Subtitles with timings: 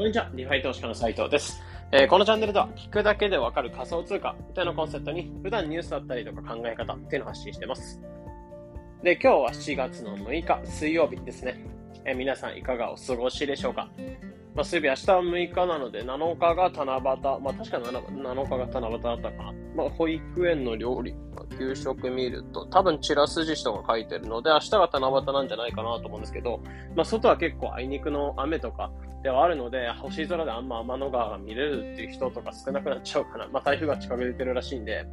[0.00, 0.30] こんにちは。
[0.32, 1.60] ディファイ投資家の斉藤です。
[1.92, 8.00] えーこのチャンネルでは、聞くだけでわかる仮想通貨というのをコンセプトに、普段ニュースだったりとか考え方っていうのを発信してます。
[9.02, 11.62] で、今日は7月の6日、水曜日ですね。
[12.06, 13.90] えー皆さんいかがお過ごしでしょうか？
[14.54, 17.00] まあ、水曜日、明日は6日なので、7日が七夕。
[17.02, 19.52] まあ、確か 7, 7日が七夕だったかな。
[19.76, 21.14] まあ、保育園の料理、
[21.58, 26.60] 給食見ると、多分ちらし寿司とか書いてるので、明日が七夕なんじゃないかなと思うんですけど、
[26.94, 28.90] まあ、外は結構あいにくの雨とか
[29.22, 33.48] ではあるので、星空であんま天の川が見れるっていう人とか少なくなっちゃうかな。
[33.48, 35.06] まあ、台風が近づいてるらしいんで、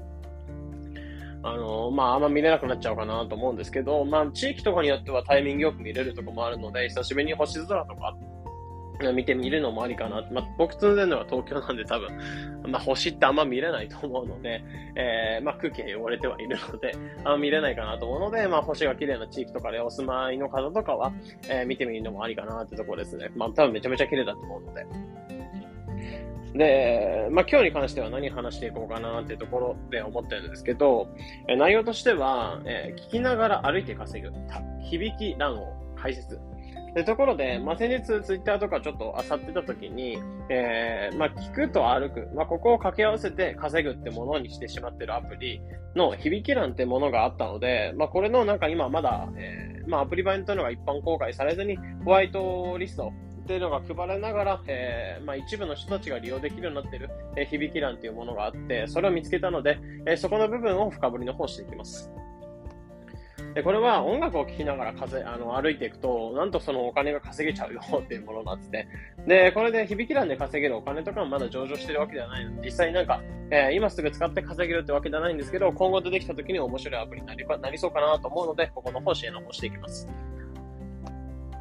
[1.43, 8.15] あのまあ、あんま見れなくなっちゃうかなと思うんですけど、まあ、地域とかによってはタイミングよく見れるとこもあるので、久しぶりに星空とか、
[9.13, 10.21] 見てみるのもありかな。
[10.31, 14.63] まあ、僕住んでるのは東京なんで多分、まあ、星ってあんま見れないと思うので、
[14.95, 16.93] えー、まあ、空気が汚れてはいるので、
[17.23, 21.13] あんま見れないかなと思うので、まあ、星が綺麗な地域とかでお住まいの方とかは、
[21.49, 23.29] えー見てみるのもありかなってところですね。
[23.35, 24.85] まあ、多分めちゃめちゃ綺麗だと思うので。
[26.53, 31.07] で、まあ、今日に関しては何話していこうかなっていうところで思ってるんですけど、
[31.47, 36.39] え内容としては、えー聞きながら歩いて稼ぐ、た響き欄を解説。
[36.97, 40.17] というところで、まあ、先日ツイッターとかちょっと漁ってた時に、
[40.49, 45.61] えーまあ、聞くと歩く、まあ、ここを掛け合わせて稼ぐってものにしてしまってるアプリ
[45.95, 62.11] の響き欄ってものがあったので、まあ、これのなんか今まだ、えーまあ、アプリ版というのが一般公開されずに、ホワイトリストっていうのが配られながら、えーまあ、一部の人たちが利用できるようになっている、えー響き欄っていうものがあって、それを見つけたので、えーそこの部分を深掘りの方していきます。
[63.57, 68.87] で、これは音楽を聴きながら風あの歩いていくと、なんとそのお金が稼げちゃうよっていうものになってて、
[69.25, 73.19] で、これで響き欄で稼げるお金とかもまだ上場してるわけではないので、実際になんか、
[73.49, 80.07] えー今すぐ使って稼げるってわけではないんですけど、今後出てきた時に面白いアプリになりなりそうかなと思うので、ここの方支援をしていきます。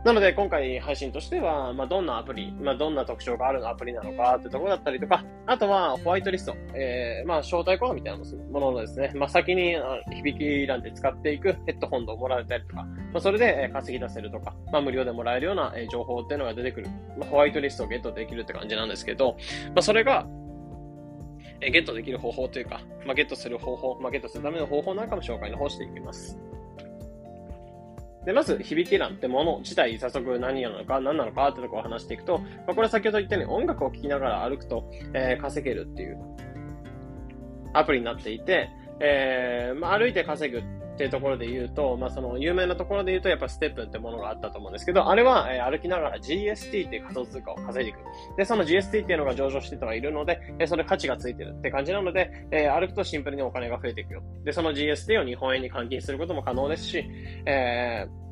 [0.07, 19.37] なので、今回配信としては、まあ、どんなアプリ、まあ、どんな特徴があるアプリなのかってとこだったりとか、あとは、ホワイトリスト、えー、まあ、招待コードみたいなもののですね、まあ、先にあ響き欄で使っていくヘッドホンをもらえたりとか、まあ、それで稼ぎ出せるとか、まあ、無料でもらえるような情報っていうのが出てくる、まあ、ホワイトリストをゲットできるって感じなんですけど、
[19.75, 20.25] まあ、それが、
[21.61, 26.39] えゲットできる方法というか、まあ、ゲットする方法、まあ、ゲットするための方法なんかも紹介の方していきます。
[28.27, 36.19] で、まず、響きなんてもの自体、早速何なのか、何なのかってところを話していくと、まあ、これ先ほど言ったように音楽を聴きながら歩くと、えー稼げるっていう
[37.73, 38.69] アプリになっていて、
[39.01, 40.63] えーまあ、歩いて稼ぐっ
[40.97, 48.37] っていうところで言うと、まあ、その有名なところで言うと、やっぱステップってものがあったと思うんですけど、あれは、え歩きながら GST っていう仮想通貨を稼いでいく。
[48.39, 54.23] で、その GST っていうのが上場してたはいるので、えそれ価値がついてるって感じなので、え歩くとシンプルにお金が増えていくよ。
[54.43, 57.05] で、その GST を日本円に換金することも可能ですし、
[57.45, 58.27] えー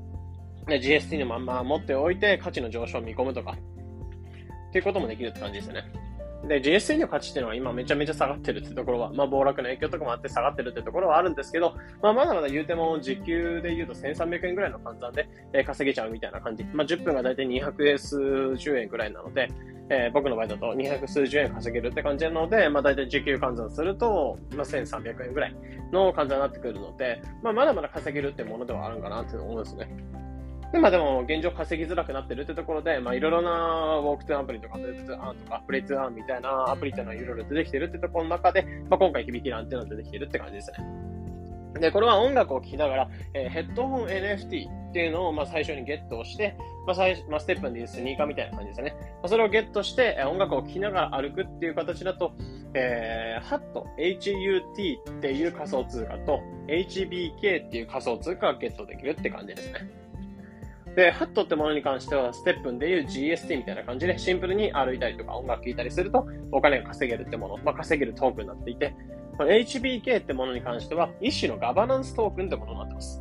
[0.67, 3.55] GST のまんま持っておいて価値の上昇を見込むとか、
[4.71, 5.85] っていうこともできるって感じですよね。
[6.49, 16.65] で、GST の価値っていうのは今めちゃめちゃ下がってるってところは、まあ暴落の影響とかもあって下がってるってところはあるんですけど、まあまだまだ言うても時給で言うと1300円ぐらいの換算で、えー稼げちゃうみたいな感じ。
[16.65, 19.49] まあ10分がだいたい200円数十円ぐらいなので、
[19.89, 25.57] えー僕の場合だと200数十円稼げるって感じなので、まあ大体時給換算すると、まあ1300円ぐらい
[25.93, 29.89] の換算になってくるので、まあまだまだ稼げるってものではあるんかなって思うんですね。
[30.75, 40.79] で、まあでも、現状稼ぎづらくなってるってところで、まあいろいろなウォークトゥアプリとか、トゥーンアンとか、プレイトゥアンみたいなアプリっていうのはいろいろ出てきてるってところの中で、まあ今回響き欄っていうのが出てきてるって感じですね。
[41.81, 48.97] で、これは音楽を聴きながら、えーヘッドホン NFT っていうのを、まあ、最初にゲットをして、まあ、最まあ、ステップでいうスニーカーみたいな感じですね。
[48.99, 52.33] まあ、それをゲットして、えー音楽を聴きながら歩くっていう形だと、
[52.75, 60.04] えー、HUT、HUT っていう仮想通貨と、HBK っていう仮想通貨がゲットできるって感じですね。
[60.97, 68.95] で、ハットってものに関しては、ステップンでいう GST みたいな感じで、シンプルに歩いたりとか音楽聴いたりすると、お金が稼げるってもの、まあ、稼げるトークンになっていて、
[69.37, 73.21] この HBK ってものに関しては、一種のガバナンストークンってものになってます。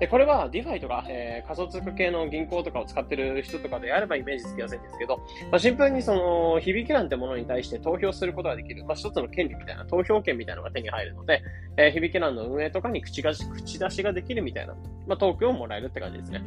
[0.00, 5.18] で、これは DeFi とか、えー仮想通貨系の銀行とかを使ってる人とかであればイメージつきやすいんですけど、
[5.50, 11.42] まあ、シンプルにその、響き欄ってものに対して投票することができる、まあ、一つの権利みたいな、投票権みたいなのが手に入るので、
[11.76, 14.74] えー響き欄の運営とかに口が口出しができるみたいな、
[15.06, 16.42] まあ、トークンをもらえるって感じですね。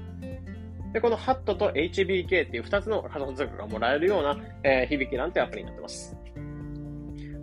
[0.93, 6.15] で、この HAT と HBK っていう2つの仮想通貨がもらえるような、えー響き欄っていうアプリになってます。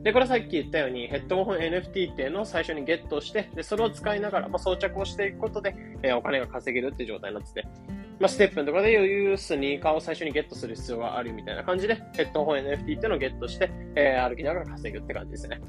[0.03, 7.69] で、これはさっき言ったように、ヘッドホン NFT っていうのを最初にゲットして、で、それを使いながら、まあ、装着をしていくことで、えーお金が稼げるっていう状態になってて、
[8.21, 15.61] まあ、ステップのとかでいうスニーカーを最初にゲットする必要があるみたいな感じで、ヘッドホン NFT っていうのをゲットして、えー歩きながら稼ぐって感じですね。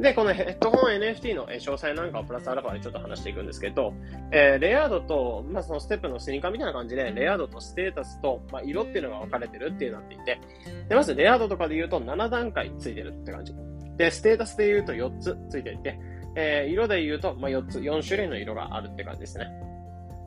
[0.00, 3.92] で、このヘッドホン NFT の詳細なんかをプラスアルファでちょっと話していくんですけど、
[4.32, 10.40] えー、レイヤードと、まあ、そのステップのスニーカーみたいな感じで、レイヤードとステータスと、まあ、色っていうのが分かれてるっていうなっていて、
[10.88, 13.54] で、まずレイヤードとかで言うと7段階ついてるって感じ。
[13.98, 15.98] で、ステータスで言うと4つついていて、
[16.34, 19.48] えー、色で言うと、まあ、4つ、4種類の色があるって感じですね。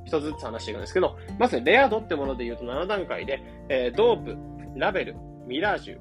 [0.05, 4.37] 一つずつ話していくんですけど、まずレアードってもので言うと7段階で、えー、ドープ、
[4.75, 5.15] ラベル、
[5.47, 5.97] ミラージュ、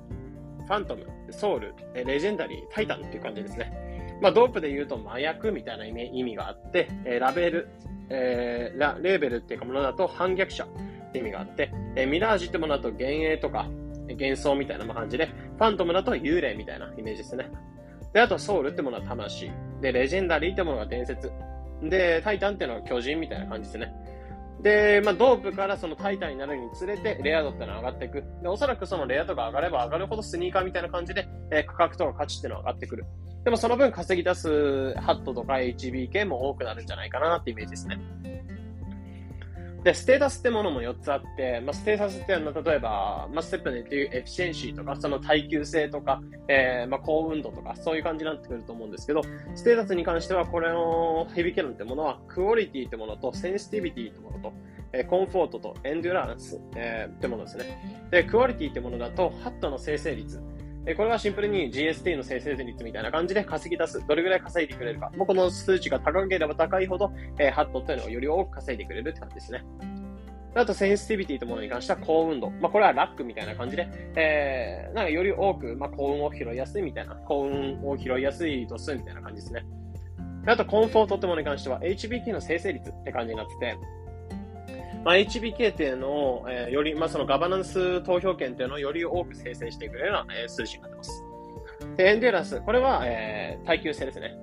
[0.72, 4.18] ファントム、ソウル、レジェンダリー、タイタンっていう感じですね。
[4.22, 7.68] まあ、ドープで言うと麻薬みたいな意味意味があって、え、ラベル、
[8.08, 13.68] えー、ラ、レーベルっていうかものだと反逆者って意味があって、えー、ミラージュってものだと幻影とか
[14.08, 17.50] 幻想みたいな感じで、ファントムだと幽霊みたいなイメージですね。
[18.14, 19.50] で、あとソウルってものは魂。
[19.82, 21.30] で、レジェンダリーってものが伝説。
[21.82, 23.92] で、タイタンっていうのは巨人みたいな感じですね。
[24.62, 28.22] で、まあ、ドープからそのタイタンになるにつれて、レア度ってのは上がっていく。
[28.42, 33.04] で、おそらくそのレア度が上がれば上がるほどスニーカーみたいな感じで、えー、価格とか価値ってのは上がってくる。
[33.44, 37.98] でもその分稼ぎ出すハットとか HBK も多くなるんじゃないかなってイメージですね。
[39.84, 49.22] で、ステータスってものも4つあって、まあ、ステータスっていうのは、例えば、まあ、ステップンで言うっていうエフィシェンシーとか、その耐久性とか、えー、まあ、幸運度とか、そういう感じになってくると思うんですけど、
[49.56, 54.52] ステータスに関しては、これの響きランってものは、クオリティってものと、センシティビティってものと、
[54.92, 58.08] え、コンフォートとエンデュランス、えー、ってものですね。
[58.10, 60.40] で、クオリティってものだと、ハットの生成率、
[60.84, 64.04] えこれはシンプルに GST の生成率みたいな感じで稼ぎ出す。
[64.06, 65.10] どれぐらい稼いでくれるか。
[65.16, 69.64] もうこの数値が高ければ高いほど、えー、ハットっていうのをより多く稼いでくれるって感じですね。
[70.54, 72.50] あと、センシティビティというものに関しては幸運度。
[72.50, 79.64] まあ、これはラックみたいな感じで、えー、なんかより多く、まあ、幸運を拾いやすいみたいな、幸運を拾いやすい度数みたいな感じですね。
[80.46, 83.76] あと、コンフォートってものに関しては、HBK の生成率って感じになってて、
[85.04, 91.24] まあ、HBK っていうのを、えー、より、まあ、そのガバナンス投票権っていうのをより多く生成してくれるような、えー、数字になってます。
[91.96, 92.60] で、エンデュランス。
[92.60, 94.36] これは、えー、耐久性ですね。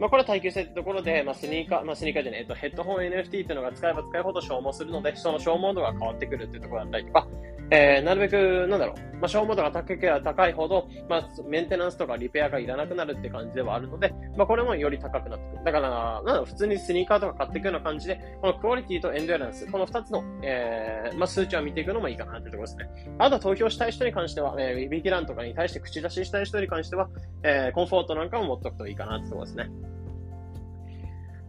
[0.00, 7.26] まあ、これは耐久性ってところで、まあ、スニーカー、まあ、スニーカーじゃない、えっと、ヘッドホン NFT っていうのが使えば使うほど消耗するので、その消耗度が変わってくるっていうところだったりとか、
[7.70, 15.64] えー、なるべく、なんだろう、まあ、消耗度が高ければ高いほど、まあ、メンテナンスとかリペアがいらなくなるって感じではあるので、まあ、これもより高くなってくる。
[15.64, 23.16] だから、なん、普通にスニーカーとか買っていくような感じで、このクオリティとエンドゥランス、この2つの、えー、まあ、数値を見ていくのもいいかなってところですね。
[23.18, 27.08] あと投票したい人に関しては、えー、ビキランとかに対して口出ししたい人に関しては、
[27.42, 29.70] えー、コンフォートなんかも持っておくといいかなってところですね。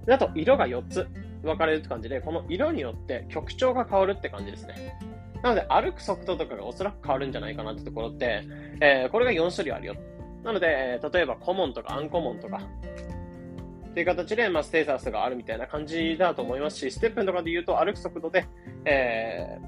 [0.06, 1.08] であと、色が4つ
[1.44, 4.98] 分かれるって感じで、この色によって曲調が変わるって感じですね。
[5.46, 8.42] なので、歩く速度とかがおそらく変わるんじゃないかなってところって、
[8.82, 9.96] えー、これが4種類あるよ。
[10.44, 18.48] なので、例えばコモンとかアンコモンとか、っていう形で、まあ、ステータスがあるみたいな感じだと思いますし、ステップとかで言うと歩く速度で、
[18.86, 19.60] え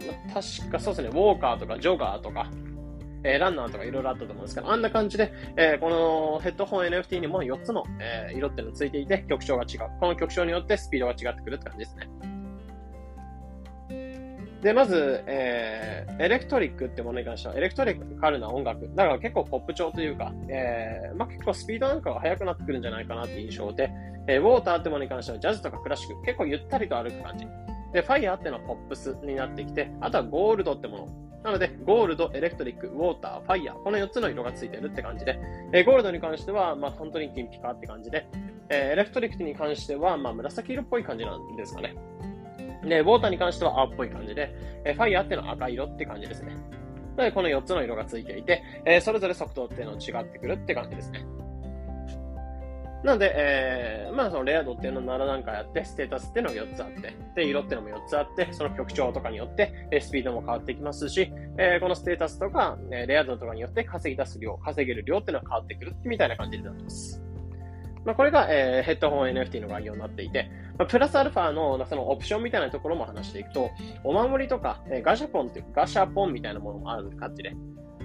[0.00, 2.50] ー、確かそうですね、ウォーカーとかジョガーとか、
[3.22, 9.80] えー、ランナーとかいろいろあったと思うんですけど、あんな感じで、えー、このヘッドホン NFT にも4つの、えー、色っていうのついていて、曲調が違う。
[10.00, 12.29] この曲調によってスピードが違ってくるって感じですね。
[14.62, 18.90] で、まず、えー、エレクトリックってものに関しては、エレクトリカルな音楽。
[18.94, 23.90] だから結構ポップ調というか、えー、まあ、結構スピードなんかが速くなってくるんじゃないかなって印象で、
[24.26, 27.46] えー、ウォーターってものに関してはジャズとかクラシック、結構ゆったりと歩く感じ。
[27.92, 31.30] で、ファイヤーってのはポップスになってきて、あとはゴールドってもの。
[31.42, 35.40] なので、ゴールド、エレクトリック、ウォーター、ファイヤー、この4つの色がついてるって感じで、
[35.72, 38.26] えー、ゴールドに関しては、まあ、本当に金ピカって感じで、
[38.68, 41.94] えー、エレクトリックに関しては、まあ、紫色っぽい感じなんですかね。
[42.82, 46.54] で、ウォーターに関しては青っぽい感じで、え、ファイヤーってのは赤色って感じですね。
[47.16, 51.24] なので、この4つの色がついていて、え、それぞれ速度っていうの違ってくるって感じですね。
[53.02, 67.29] なので、えー、まあそのレア度っていうのを7段階あって、ステータスっていうのが4つあって、で、色っていうのも4つあって、その曲調とかによって、えスピードも変わってきますし、えー、このステータスとか、えレア度とかによって稼ぎ出す量、稼げる量っていうのは変わってくるみたいな感じになってます。
[68.04, 73.70] まあ、これが、えー、ヘッドホン NFT の概要になっていて、まあ、プラスアルファのそのオプションみたいなところも話していくと、
[74.04, 77.54] お守りとか、えー、ガシャポンっていうガシャポンみたいなものもある感じで、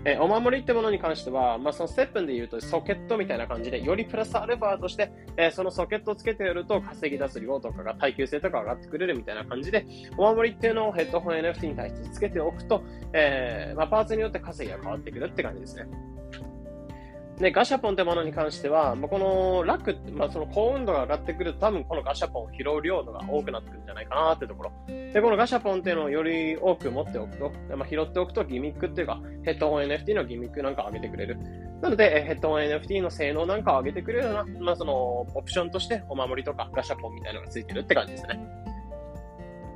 [0.07, 9.85] えー、お守りってものに関しては、まあ、そのステップで言うとソケットみたいな感じで、よりプラスアルファとして、えー、そのソケットをつけてやると稼ぎ出す量とかが耐久性とか上がってくれるみたいな感じで、
[10.17, 12.83] お守りっていうのをヘッドホン NFT に対してつけておくと、
[13.13, 15.87] えー、まあ、パーツによって稼ぎが変わってくるって感じですね。
[17.39, 24.71] で、ガシャポンってものに関しては、まあ、このラック、まあ、その高温度が上がってくると多分このガシャポンを拾う量が多くなってくるんじゃないかなってところ。
[24.87, 31.37] で、このガシャポンっていうのをより多く持っておくと、まあ、拾っておくとギミックっていうか、ヘッドホン NFT のギミックなんかを上げてくれる。
[31.81, 38.64] なので、ヘッドホン NFT の性能なんかを上げてくれるような、まあ、その、オプションとしてお守りとかガシャポンみたいなのがついてるって感じですね。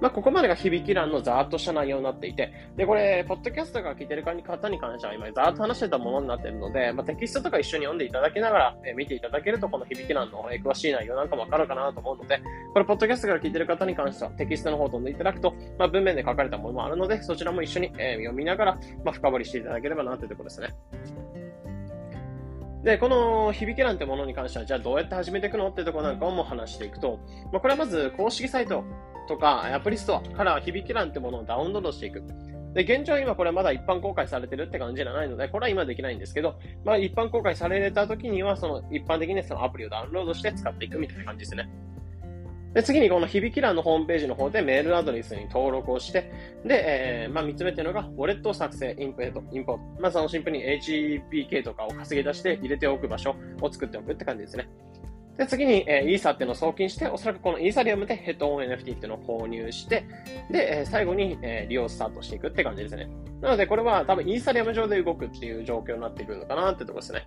[0.01, 12.39] まあ、ここまでが響き欄のざーっとした内容になっていて、で、これ、ポッドキャストが聞いてる方に関しては今、ざーっと話してたものになっているので、まあ、テキストとか一緒に読んでいただきながら、え、見ていただけると、この響き欄の、え、詳しい内容なんかもわかるかなと思うので、
[12.74, 20.70] これ、ポッドキャストから聞いてる方に関しては、テキストの方を飛んでいただくと、まあ、文面で書かれたものもあるので、そちらも一緒に、え、読みながら、まあ、深掘りしていただければなというところですね。
[22.84, 27.20] で、この響き欄ってものに関しては、じゃあどうやって始めていくのってところなんかをも話していくと、
[27.51, 28.86] まあ、これはまず公式サイト
[29.29, 32.24] とかアプリストアから響き欄ってものをダウンロードしていく。
[32.74, 41.69] で、現状今これまだ一般公開されてるって感じじゃないので、これは今できないんですけど、まあ一般公開された時には、その一般的にそのアプリをダウンロードして使っていくみたいな感じですね。
[42.74, 46.31] で、次にこの響き欄のホームページの方でメールアドレスに登録をして、
[46.65, 50.01] で、えー、まあ、三つ目っていうのが、ウォレットを作成、インポート、インポート。
[50.01, 54.69] まあ、そのシンプルに HPK とかを稼ぎ出して入れておく場所を作っておくって感じですね。
[55.39, 60.05] で、次に、えー、イーサっていうのを送金して、おそらくこのイーサリアムでヘッドオン NFT っていうのを購入して、
[60.51, 63.08] で、えー、最後に、えー、利用スタートしていくって感じですね。
[63.39, 67.25] なので、これは多分イーサリアム上で動くっていう状況になってくるのかなってとこですね。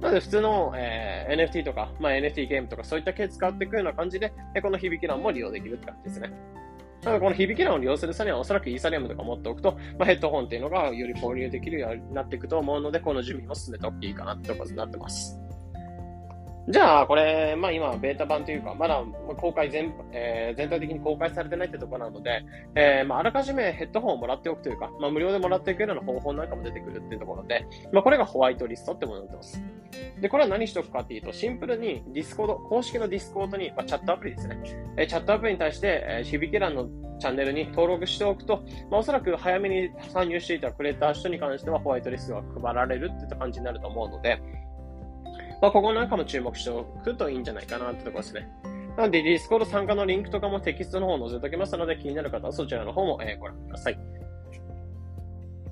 [0.00, 6.32] なので普通の、えー、NFT とか、まあ、NFT ゲームとかそういった系使っていくような感じで、この響き欄も利用できるって感じですね。
[7.04, 15.43] なので、この響き欄を利用する際には、おそらくイーサリアムとか持っておくと、まあ、ヘッドホンっていうのがより購入できるようになっていくと思うので、この準備も進めておくといいかなってところになってます。
[16.66, 19.02] じゃあ、これ、まあ今、ベータ版というか、まだ
[19.36, 22.42] 公開全、えー、全体的に公開されてないってところなので、
[22.74, 29.62] えー、まああらかじめヘッドホンをもらっておくというか、まあ無料でもらっていくような方法なんかも出てくるっていうところで、まあこれがホワイトリストってものになってます。
[30.20, 34.58] で、これは何しておくかっていうと、シンプルにディスコード、公式のディスコードに、まあ、チャットアプリですね。
[34.96, 44.40] え、チャットアプリに対して、えー、響きランのチャンネルに登録しておくと、まあ、おそらく早めに参入していてくれた人に関してはホワイトリストが配られるっていった感じになると思うので、
[45.64, 48.50] まあ、ここなんかも注目しておくといいんじゃないかなってところですね。
[48.98, 53.98] なので、ディスコード参加のリンクとかもテキストの方を載せておきますので、気になる方はそちらの方も、ご覧ください。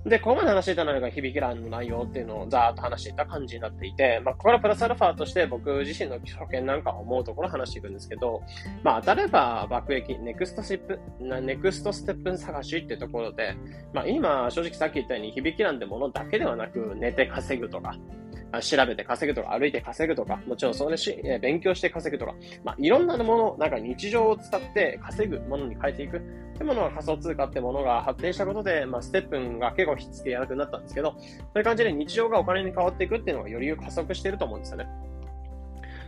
[0.06, 8.42] で、ここまで話していたのが響きランの内容っていうのをざーっと話していた感じになっていて、まあ、ここからプラスアルファとして僕自身の意見なんか思うところを話していくんですけど、
[8.82, 10.87] まあ、当たれば爆益、ネクストステッ
[11.20, 13.54] プ、ネクストステップ探しっていうところで、
[13.92, 17.94] まあ、今、正直さっき言ったように響きランってものだけではなく、寝て稼ぐとか、
[18.61, 26.21] 調べて稼ぐとか、歩いて稼ぐとか、もちろんそうですし、勉強して稼ぐとか、まあ、いろんなもの、なんか日常を使って稼ぐものに変えていくっ
[26.59, 31.18] てものが仮想通貨ってものが発展したことで、まあ、ステップが結構ひっつけやすくなったんですけど、そ
[31.54, 34.87] ういう感じで日常がお金に変わっていくっていうのがより加速してると思うんですよね。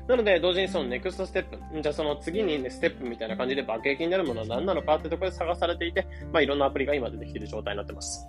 [0.07, 8.29] なので、同時にそのネクストステップ、じゃあその次に、ね、ステップみたいな感じで爆撃になるものは何なのかってところで探されていて、まあ、いろんなアプリが今出てきている状態になってます。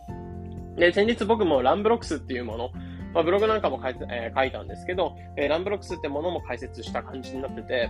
[0.78, 2.72] で、先日僕もランブロックスっていうもの、
[3.16, 7.90] まあ、ブログなんかも書い,、えー、書いたんですけど、えー、ランブロックスってものも解説した感じになってて、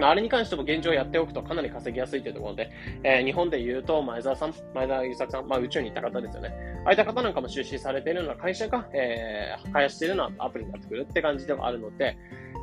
[0.00, 2.70] あれに関しても現状やっておくとかなり稼ぎやすいというところで、
[3.04, 6.54] えー、日本で言うと前澤さん、前澤友作さん、まあ宇宙に行った方ですよね。
[6.84, 12.16] ああいった方なんかも出資されているような会社が、えー、開発しているようなアプリになってくるって感じではあるので、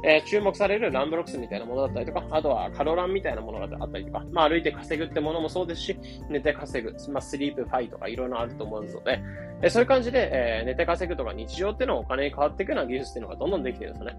[0.03, 9.21] えー、注目されるランブロックスみたいなものだったりとか、あとはカロランみたいなものがあったりとか、まあ歩いて稼ぐってものもそうですし、寝て稼ぐ、まあスリープファイとかいろいろあると思うので、
[9.61, 14.17] えー、そういう感じで、えー、寝て稼ぐとか日常っていうのはお金に変わっていくような技術っていうのがどんどんできてるんですよね。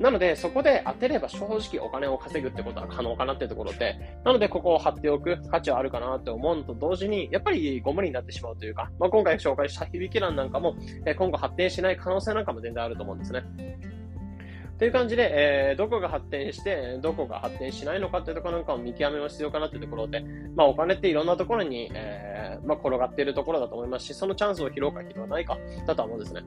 [0.00, 13.44] なので、そこで当てれば正直お金を稼ぐってことは可能かなっていうところで、なのでここを張っておく価値はあるかなって思うのと同時に、やっぱりゴミになってしまうというか、まあ、今回紹介した響きランなんかも、え今後発展しない可能性なんかも全然あると思うんですね。
[14.78, 20.24] という感じで、えー、どこが発展して、どこが発展しないのかっていうところなんかを見極めも必要かなっていうところで、
[20.56, 26.40] まあお金っていろんなところに、えー、まあ転がっているところだと思いますし、そのチャンスを拾うか拾わないかだとは思うんですね。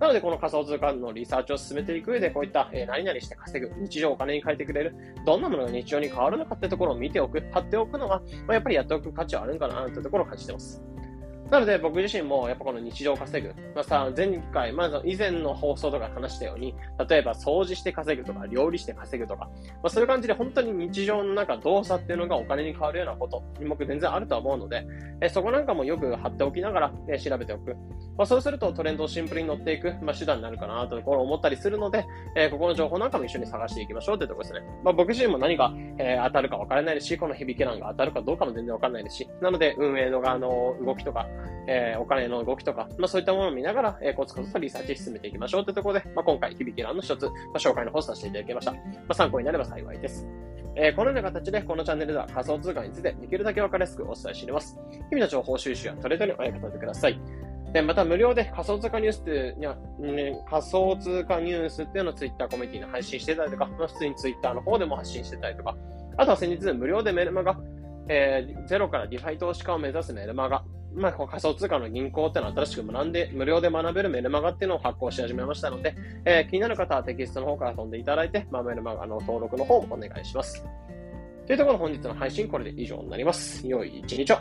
[0.00, 4.94] なので、この仮想通貨のリサーチを進めていく上で、こういった、えー、何々して稼ぐ、日常お金に変えてくれる、
[5.26, 10.82] どんなものが日常に変わるのかってところを見ておく、貼っておくのが、まあ、やっぱりやっておく価値はあるんかなというところを感じてます。
[11.50, 13.52] なので僕自身もやっぱこの日常稼ぐ。
[13.74, 16.76] まあさ、前回、まず以前の放送とか話したように、
[17.08, 19.46] 例えば掃除して稼ぐとか、料理して稼ぐとか、
[19.82, 24.86] まあそういう感じで本当に日常の中動作っていうのがお金に変わるようなことに僕全然あると思うので、
[25.20, 27.74] えそこなんかもよく貼っておきながら、え調べておく。
[28.16, 34.60] まあそうするとトレンドをシンプルに乗っていく、まあ手段になるかなというところを思ったりするので、えここの情報なんかも一緒に探していきましょうというところですね。
[34.84, 41.26] まあ僕自身も何が、え当たるか分からないですし、この響き欄が当たるかどうかも全然分からないですし、なので運営の側の動きとか、
[41.66, 48.72] えー、お金の動きとか、まあ、そういったものを見ながら、えー、コツコツとリサーチ進めていきましょうというところで、まあ、今回、響き欄の一つ、まあ、紹介の方させていただきました。
[48.72, 48.78] ま
[49.08, 50.26] あ、参考になれば幸いです。
[50.76, 54.78] えー、このような形で、このチャンネルでは仮想通貨についてできるだけ分かりやすくお伝えしています。
[55.10, 57.20] 日々の情報収集やトレードにお役立てください。
[57.72, 65.76] で、また無料で仮想通貨ニュースっていうには、ね、仮想通貨ニュースっていうのをツイッターコミュニティに配信してたりとか、まあ、普通にツイッターの方でも発信してたりとか、
[66.16, 67.56] あとは先日無料でメルマガ、
[68.08, 75.94] えー、ゼロからディファイ投資家を目指すメルマガ、まあ、仮想通貨の銀行っていうのは新しく学んで、無料で学べるメルマガっていうのを発行し始めましたので、
[76.24, 80.64] えー、気になる方はテキストの方から飛んでいただいて、まあ、メルマガの登録の方もお願いします。
[81.46, 83.66] というところで本日の配信これで以上になります。
[83.66, 84.38] 良い一日を。